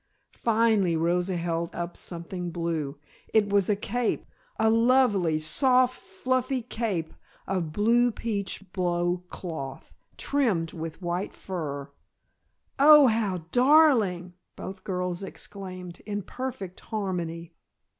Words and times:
Finally 0.39 0.97
Rosa 0.97 1.35
held 1.37 1.75
up 1.75 1.95
something 1.95 2.49
blue. 2.49 2.97
It 3.35 3.49
was 3.49 3.69
a 3.69 3.75
cape 3.75 4.25
a 4.57 4.67
lovely 4.67 5.39
soft, 5.39 5.93
fluffy 6.01 6.63
cape 6.63 7.13
of 7.45 7.71
blue 7.71 8.11
peach 8.11 8.73
blow 8.73 9.23
cloth, 9.29 9.93
trimmed 10.17 10.73
with 10.73 11.03
white 11.03 11.35
fur. 11.35 11.91
"Oh! 12.79 13.05
How 13.05 13.45
darling!" 13.51 14.33
both 14.55 14.83
girls 14.83 15.21
exclaimed 15.21 15.99
in 16.07 16.23
perfect 16.23 16.79
harmony. 16.79 17.53